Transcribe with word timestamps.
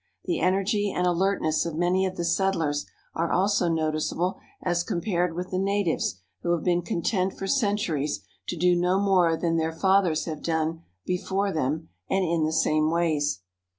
The 0.25 0.39
energy 0.39 0.91
and 0.91 1.05
alertness 1.05 1.63
of 1.63 1.75
many 1.75 2.07
of 2.07 2.17
the 2.17 2.25
settlers 2.25 2.87
are 3.13 3.31
also 3.31 3.69
noticeable 3.69 4.39
as 4.63 4.81
compared 4.83 5.35
with 5.35 5.51
the 5.51 5.59
natives 5.59 6.23
who 6.41 6.53
have 6.55 6.63
been 6.63 6.81
content 6.81 7.37
for 7.37 7.45
centuries 7.45 8.21
to 8.47 8.57
do 8.57 8.75
no 8.75 8.99
more 8.99 9.37
than 9.37 9.57
their 9.57 9.71
fathers 9.71 10.25
have 10.25 10.41
done 10.41 10.81
before 11.05 11.53
them 11.53 11.89
and 12.09 12.25
in 12.25 12.45
the 12.45 12.51
same 12.51 12.89
ways. 12.89 13.41